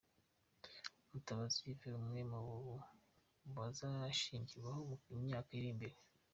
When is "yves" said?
1.71-1.97